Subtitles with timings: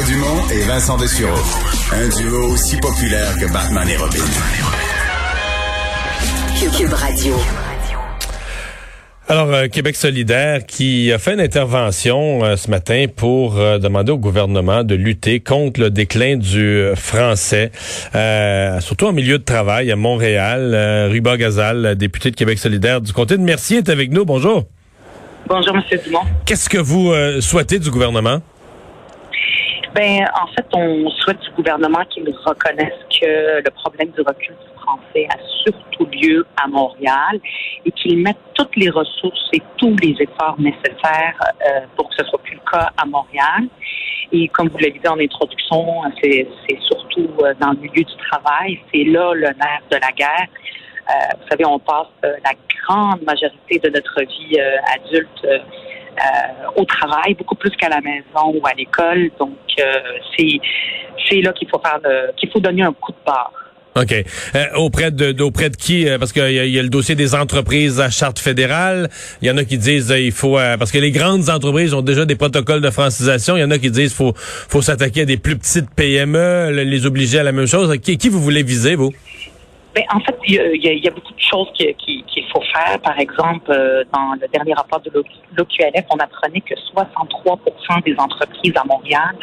[0.00, 1.38] Mario Dumont et Vincent Dessureau.
[1.92, 4.24] Un duo aussi populaire que Batman et Robin.
[6.76, 7.34] Cube Radio.
[9.28, 14.12] Alors, euh, Québec solidaire qui a fait une intervention euh, ce matin pour euh, demander
[14.12, 17.70] au gouvernement de lutter contre le déclin du français,
[18.80, 21.08] surtout en milieu de travail à Montréal.
[21.10, 24.24] Ruba Gazal, député de Québec solidaire du comté de Mercier, est avec nous.
[24.24, 24.64] Bonjour.
[25.46, 25.82] Bonjour, M.
[26.04, 26.20] Dumont.
[26.46, 28.40] Qu'est-ce que vous souhaitez du gouvernement?
[29.94, 34.80] Ben, en fait, on souhaite du gouvernement qu'il reconnaisse que le problème du recul du
[34.80, 37.40] français a surtout lieu à Montréal
[37.84, 41.34] et qu'il mette toutes les ressources et tous les efforts nécessaires
[41.66, 43.68] euh, pour que ce soit plus le cas à Montréal.
[44.30, 46.46] Et comme vous l'avez dit en introduction, c'est
[46.82, 50.48] surtout euh, dans le milieu du travail, c'est là le nerf de la guerre.
[51.08, 52.52] Euh, vous savez, on passe la
[52.86, 54.60] grande majorité de notre vie
[54.94, 55.46] adulte
[56.76, 59.30] au travail, beaucoup plus qu'à la maison ou à l'école.
[59.38, 59.84] Donc, euh,
[60.36, 62.00] c'est là qu'il faut faire
[62.36, 63.52] qu'il faut donner un coup de barre.
[63.96, 64.12] OK.
[64.12, 68.08] Euh, auprès de, auprès de qui Parce qu'il y, a le dossier des entreprises à
[68.08, 69.08] charte fédérale.
[69.42, 72.24] Il y en a qui disent il faut parce que les grandes entreprises ont déjà
[72.24, 73.56] des protocoles de francisation.
[73.56, 77.06] Il y en a qui disent faut faut s'attaquer à des plus petites PME, les
[77.06, 77.96] obliger à la même chose.
[78.00, 79.12] Qui, qui vous voulez viser vous?
[79.94, 83.00] Ben, en fait, il y, a, beaucoup de choses qu'il faut faire.
[83.00, 88.74] Par exemple, euh, dans le dernier rapport de l'OQLF, on apprenait que 63% des entreprises
[88.76, 89.34] à Montréal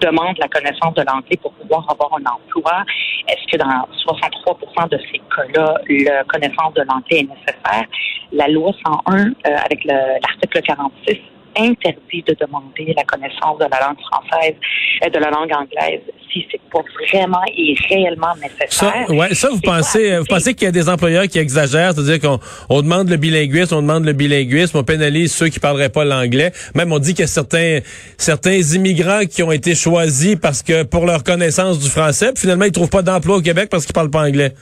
[0.00, 2.84] demandent la connaissance de l'anglais pour pouvoir avoir un emploi.
[3.28, 7.86] Est-ce que dans 63% de ces cas-là, la connaissance de l'anglais est nécessaire?
[8.32, 9.30] La loi 101, euh,
[9.64, 11.18] avec l'article 46,
[11.56, 14.54] interdit de demander la connaissance de la langue française,
[15.02, 16.00] et euh, de la langue anglaise,
[16.32, 16.80] si c'est pas
[17.12, 18.70] vraiment et réellement nécessaire.
[18.70, 22.20] Ça, ouais, ça vous pensez, vous pensez qu'il y a des employeurs qui exagèrent, c'est-à-dire
[22.20, 22.38] qu'on
[22.68, 26.52] on demande le bilinguisme, on demande le bilinguisme, on pénalise ceux qui parleraient pas l'anglais.
[26.74, 27.80] Même on dit qu'il y a certains
[28.18, 32.64] certains immigrants qui ont été choisis parce que pour leur connaissance du français, puis finalement
[32.64, 34.54] ils trouvent pas d'emploi au Québec parce qu'ils parlent pas anglais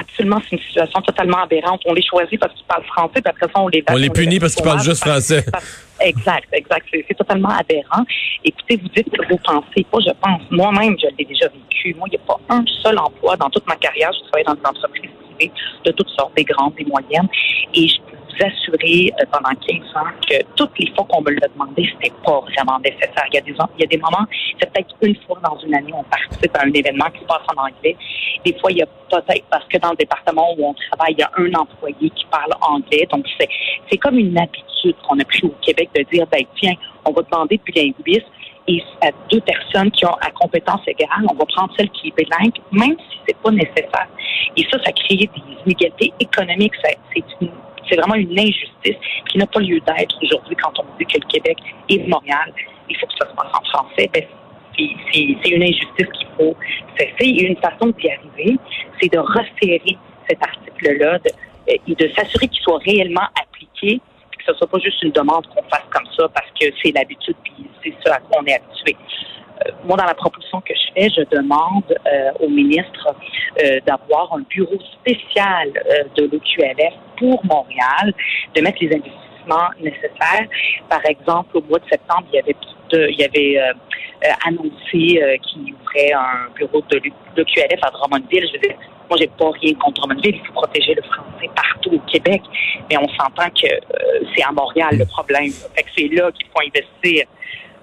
[0.00, 1.80] absolument, c'est une situation totalement aberrante.
[1.86, 4.38] On les choisit parce qu'ils parlent français, puis après ça, on les On les punit
[4.38, 5.44] parce qu'ils parlent juste français.
[6.00, 6.86] Exact, exact.
[6.90, 8.04] C'est totalement aberrant.
[8.44, 10.42] Écoutez, vous dites que vous pensez pas, je pense.
[10.50, 11.94] Moi-même, je l'ai déjà vécu.
[11.94, 14.10] Moi, il n'y a pas un seul emploi dans toute ma carrière.
[14.12, 15.52] Je travaille dans des entreprises privées
[15.84, 17.28] de toutes sortes, des grandes, des moyennes.
[17.74, 17.96] Et je
[18.44, 22.40] assurer euh, pendant 15 ans que toutes les fois qu'on me l'a demandé, c'était pas
[22.40, 23.24] vraiment nécessaire.
[23.32, 24.26] Il y a des, moments,
[24.58, 27.42] c'est peut-être une fois dans une année, on participe à un événement qui se passe
[27.54, 27.96] en anglais.
[28.44, 31.20] Des fois, il y a peut-être, parce que dans le département où on travaille, il
[31.20, 33.06] y a un employé qui parle anglais.
[33.10, 33.48] Donc, c'est,
[33.90, 37.22] c'est comme une habitude qu'on a pris au Québec de dire, ben, tiens, on va
[37.22, 38.26] demander du linguiste
[38.68, 42.16] et à deux personnes qui ont à compétence égale, on va prendre celle qui est
[42.16, 44.08] bilingue, même si c'est pas nécessaire.
[44.56, 45.30] Et ça, ça crée des
[45.64, 46.74] inégalités économiques.
[46.84, 47.48] c'est une
[47.88, 48.96] c'est vraiment une injustice
[49.28, 52.52] qui n'a pas lieu d'être aujourd'hui quand on dit que le Québec et Montréal,
[52.88, 54.10] il faut que ça se passe en français.
[54.12, 54.24] Ben,
[55.12, 56.56] c'est une injustice qu'il faut
[56.96, 57.14] cesser.
[57.20, 58.58] Et une façon d'y arriver,
[59.00, 59.98] c'est de resserrer
[60.28, 61.18] cet article-là
[61.66, 64.00] et de s'assurer qu'il soit réellement appliqué,
[64.32, 67.36] que ce soit pas juste une demande qu'on fasse comme ça parce que c'est l'habitude
[67.42, 68.96] puis c'est ça à quoi on est habitué.
[69.66, 73.14] Euh, moi, dans la proposition que je fais, je demande euh, au ministre
[73.62, 75.72] euh, d'avoir un bureau spécial
[76.16, 78.12] de l'OQLF pour Montréal,
[78.54, 80.46] de mettre les investissements nécessaires.
[80.88, 82.56] Par exemple, au mois de septembre, il y avait,
[82.92, 83.72] il y avait
[84.46, 87.00] annoncé qu'il ouvrait un bureau de
[87.36, 88.46] l'OQLF à Drummondville.
[88.46, 88.76] Je veux dire,
[89.08, 90.36] moi, j'ai pas rien contre Drummondville.
[90.36, 92.42] Il faut protéger le français partout au Québec.
[92.90, 93.68] Mais on s'entend que
[94.34, 95.50] c'est à Montréal le problème.
[95.74, 97.24] Fait que c'est là qu'il faut investir.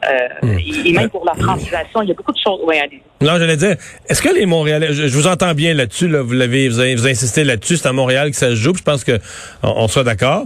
[0.06, 2.60] Euh, et, même pour la francisation, il y a beaucoup de choses.
[2.66, 3.02] Oui, allez.
[3.22, 3.76] Non, j'allais dire,
[4.08, 7.44] est-ce que les Montréalais, je, vous entends bien là-dessus, là, vous l'avez, vous, vous insistez
[7.44, 9.20] là-dessus, c'est à Montréal que ça se joue, je pense que
[9.64, 10.46] on, soit d'accord.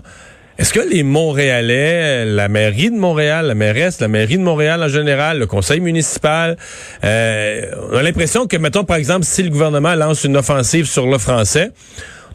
[0.57, 4.89] Est-ce que les Montréalais, la mairie de Montréal, la mairesse, la mairie de Montréal en
[4.89, 6.57] général, le conseil municipal,
[7.03, 7.61] euh,
[7.91, 11.17] on a l'impression que, mettons, par exemple, si le gouvernement lance une offensive sur le
[11.17, 11.71] français,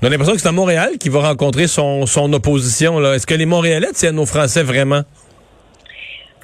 [0.02, 2.98] on a l'impression que c'est à Montréal qui va rencontrer son, son opposition.
[2.98, 3.14] Là.
[3.14, 5.02] Est-ce que les Montréalais tiennent nos Français vraiment?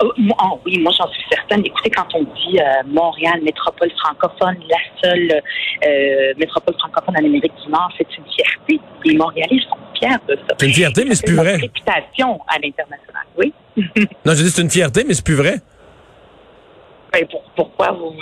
[0.02, 1.60] Ah oui, moi j'en suis certaine.
[1.64, 5.42] Écoutez, quand on dit euh, Montréal, métropole francophone, la seule
[5.86, 8.80] euh, métropole francophone en Amérique du Nord, c'est une fierté.
[9.04, 10.54] Les Montréalais sont fiers de ça.
[10.58, 11.56] C'est une fierté, mais c'est plus vrai.
[11.56, 13.52] une réputation à l'international, oui.
[14.24, 15.56] non, je dis c'est une fierté, mais c'est plus vrai.
[17.12, 17.26] Ben,
[17.56, 18.14] pourquoi vous,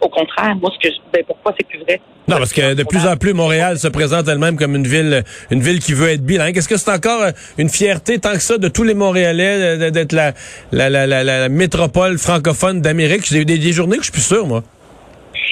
[0.00, 2.00] au contraire, moi, ce que ben, pourquoi c'est plus vrai?
[2.26, 5.60] Non, parce que de plus en plus, Montréal se présente elle-même comme une ville, une
[5.60, 6.56] ville qui veut être bilingue.
[6.56, 10.12] Est-ce que c'est encore euh, une fierté tant que ça de tous les Montréalais d'être
[10.12, 10.32] la,
[10.72, 13.26] la, la, la, métropole francophone d'Amérique?
[13.26, 14.62] J'ai eu des, journées que je suis plus sûr, moi.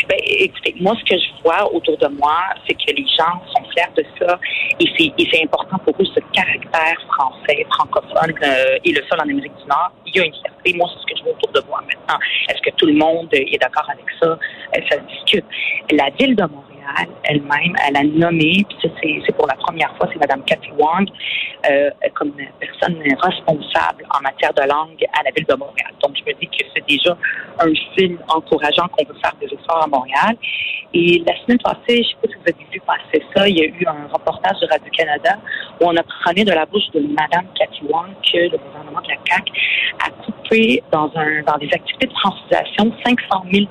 [0.09, 3.63] Ben, écoutez, moi, ce que je vois autour de moi, c'est que les gens sont
[3.75, 4.39] fiers de ça
[4.81, 9.21] et c'est, et c'est important pour eux, ce caractère français, francophone euh, et le seul
[9.21, 9.93] en Amérique du Nord.
[10.07, 10.75] Il y a une fierté.
[10.75, 12.19] Moi, c'est ce que je vois autour de moi maintenant.
[12.49, 14.27] Est-ce que tout le monde est d'accord avec ça?
[14.27, 15.45] Euh, ça se discute.
[15.93, 16.72] La ville de Montréal,
[17.25, 21.09] elle-même, elle a nommé, puis c'est pour la première fois, c'est Mme Cathy Wang,
[21.71, 25.93] euh, comme personne responsable en matière de langue à la ville de Montréal.
[26.03, 27.17] Donc, je me dis que c'est déjà
[27.61, 30.37] un signe encourageant qu'on veut faire des efforts à Montréal.
[30.95, 33.59] Et la semaine passée, je ne sais pas si vous avez vu passer ça, il
[33.59, 35.39] y a eu un reportage de Radio-Canada
[35.81, 39.17] où on apprenait de la bouche de Mme Cathy Wang que le gouvernement de la
[39.27, 39.53] CAQ
[40.05, 43.67] a coupé dans, un, dans des activités de francisation 500 000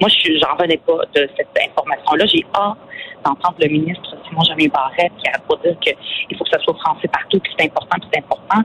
[0.00, 2.26] moi, je j'en revenais pas de cette information-là.
[2.26, 2.78] J'ai hâte
[3.24, 6.74] d'entendre le ministre Simon Jean Barrette qui a pour dire qu'il faut que ça soit
[6.74, 8.62] français partout, que c'est important, que c'est important.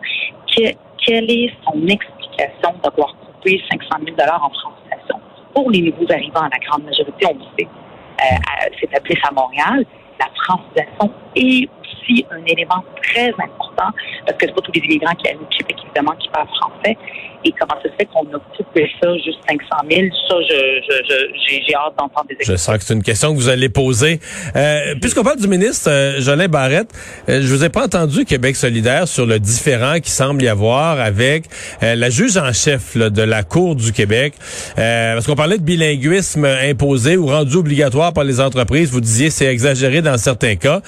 [1.06, 5.19] quelle est son explication d'avoir coupé 500 000 en francisation
[5.53, 6.44] pour les nouveaux arrivants?
[6.44, 9.86] La grande majorité, on le sait, euh, s'établissent à Montréal.
[10.19, 13.89] La francisation est aussi un élément très important
[14.25, 16.97] parce que c'est pas tous les immigrants qui arrivent au Québec, évidemment, qui parlent français
[17.45, 20.01] et comment ça se fait qu'on a coupé ça juste 500 000?
[20.30, 22.54] Ça, j'ai hâte d'entendre des explications.
[22.54, 24.19] Je sens que c'est une question que vous allez poser.
[24.56, 26.92] Euh, Puisqu'on parle du ministre euh, Jolin Barrette,
[27.30, 31.00] euh, je vous ai pas entendu Québec solidaire sur le différent qui semble y avoir
[31.00, 31.45] avec
[31.81, 34.34] euh, la juge en chef de la Cour du Québec.
[34.75, 38.92] parce qu'on parlait de bilinguisme imposé ou rendu obligatoire par les entreprises.
[38.92, 40.81] Vous disiez c'est exagéré dans certains cas.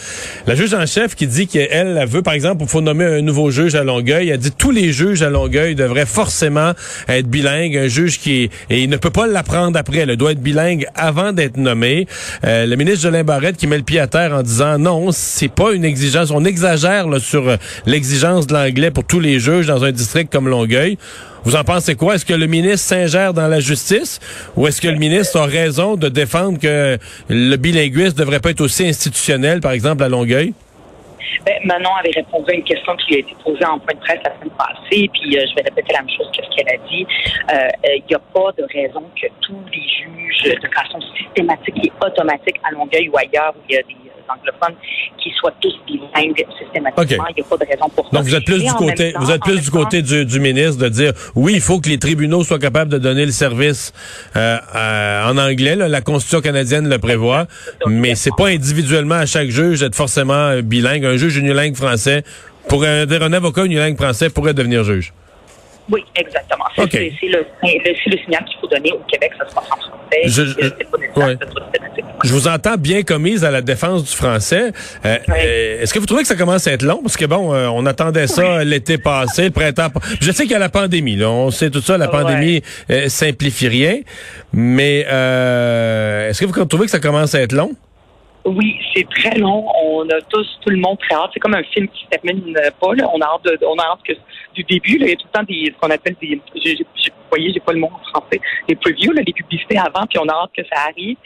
[0.48, 3.22] La juge en chef qui dit qu'elle elle veut, par exemple, il faut nommer un
[3.22, 6.06] nouveau juge à Longueuil, elle dit tous les juges à Longueuil devraient
[7.08, 10.42] être bilingue, un juge qui et il ne peut pas l'apprendre après, elle doit être
[10.42, 12.08] bilingue avant d'être nommé.
[12.44, 15.52] Euh, le ministre Jolin Barrette qui met le pied à terre en disant non, c'est
[15.52, 19.68] pas une exigence, on exagère là, sur euh, l'exigence de l'anglais pour tous les juges
[19.68, 20.98] dans un district comme Longueuil.
[21.46, 22.16] Vous en pensez quoi?
[22.16, 24.20] Est-ce que le ministre s'ingère dans la justice?
[24.56, 26.98] Ou est-ce que le ministre a raison de défendre que
[27.30, 30.54] le bilinguisme devrait pas être aussi institutionnel, par exemple, à Longueuil?
[31.46, 34.20] Ben, Manon avait répondu à une question qui a été posée en point de presse
[34.24, 36.78] la semaine passée, puis euh, je vais répéter la même chose que ce qu'elle a
[36.88, 37.06] dit.
[37.52, 41.76] Euh, euh, il n'y a pas de raison que tous les juges, de façon systématique
[41.84, 44.76] et automatique à Longueuil ou ailleurs où il y a des anglophones
[45.22, 47.26] qui soient tous bilingues systématiquement.
[47.30, 48.12] Il n'y a pas de raison pour ça.
[48.18, 50.90] Donc vous êtes plus du côté, vous êtes plus du côté du, du, ministre de
[50.90, 53.94] dire oui, il faut que les tribunaux soient capables de donner le service
[54.36, 54.58] euh,
[55.26, 55.76] en anglais.
[55.76, 57.46] Là, la Constitution canadienne le prévoit,
[57.88, 61.06] mais c'est pas individuellement à chaque juge d'être forcément euh, bilingue.
[61.06, 62.24] Un juge une langue française
[62.68, 65.14] pour un, avocat une langue française pourrait devenir juge.
[65.92, 66.66] Oui, exactement.
[66.76, 70.22] C'est le, le, signal qu'il faut donner au Québec, ça se passe en français.
[70.26, 70.70] Je, je,
[72.24, 74.72] vous entends bien commise à la défense du français.
[75.06, 77.02] Euh, euh, est-ce que vous trouvez que ça commence à être long?
[77.02, 79.90] Parce que bon, euh, on attendait ça l'été passé, le printemps.
[80.22, 81.16] Je sais qu'il y a la pandémie.
[81.16, 81.30] Là.
[81.30, 82.62] On sait tout ça, la pandémie
[83.08, 84.00] simplifie rien.
[84.54, 87.76] Mais est-ce que vous trouvez que ça commence à être long?
[88.46, 89.66] Oui, c'est très long.
[89.84, 91.32] On a tous, tout le monde très hâte.
[91.34, 92.94] C'est comme un film qui se termine pas.
[92.94, 93.10] Là.
[93.14, 94.14] On a hâte, de, on a hâte que
[94.54, 97.30] du début, là, il y a tout le temps des, ce qu'on appelle des, vous
[97.30, 100.28] voyez, j'ai pas le mot en français, des previews, là, les publicités avant, puis on
[100.28, 101.18] a hâte que ça arrive.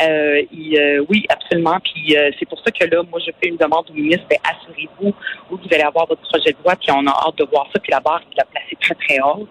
[0.00, 0.42] Euh,
[0.78, 1.78] euh, oui, absolument.
[1.82, 4.38] Puis euh, c'est pour ça que là, moi, je fais une demande au ministre, ben,
[4.44, 5.12] assurez-vous
[5.50, 7.80] où vous allez avoir votre projet de loi, puis on a hâte de voir ça.
[7.80, 9.46] Puis la barre, il l'a placé très, très haut.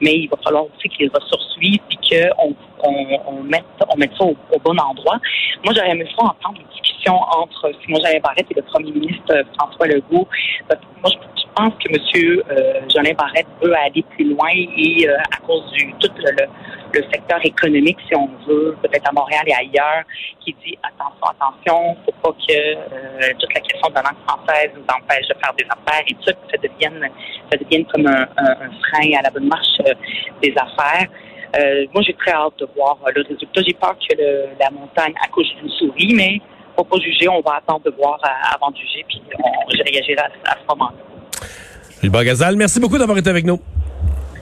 [0.00, 1.80] Mais il va falloir aussi que les ressources puis
[2.10, 5.18] qu'on on, on, mette, on mette ça au, bon endroit.
[5.64, 9.86] Moi, j'aurais aimé ça entendre discussion entre Simon Jean Barrette et le premier ministre François
[9.86, 10.28] Legault.
[11.02, 12.42] Moi, je pense que M.
[12.50, 17.38] Euh, Jolin Barrette veut aller plus loin et euh, à cause du tout le, secteur
[17.44, 20.04] économique, si on veut, peut-être à Montréal et ailleurs,
[20.40, 24.70] qui dit attention, attention, faut pas que euh, toute la question de la langue française
[24.76, 27.08] nous empêche de faire des affaires et tout, que ça devienne,
[27.50, 29.78] ça devienne comme un, frein à la bonne marche
[30.40, 31.08] des affaires.
[31.92, 33.62] moi, j'ai très hâte de voir le résultat.
[33.66, 34.16] J'ai peur que
[34.60, 36.40] la montagne accouche d'une souris, mais
[36.76, 37.28] faut pas juger.
[37.28, 38.18] On va attendre de voir
[38.54, 40.94] avant de juger, puis on, je réagirai à ce moment-là.
[42.02, 43.60] Gilbert Gazal, merci beaucoup d'avoir été avec nous.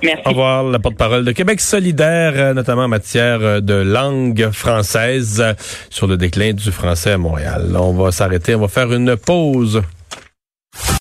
[0.03, 0.23] Merci.
[0.27, 5.41] Au revoir, la porte-parole de Québec solidaire, euh, notamment en matière euh, de langue française,
[5.41, 5.55] euh,
[5.91, 7.77] sur le déclin du français à Montréal.
[7.79, 9.81] On va s'arrêter, on va faire une pause.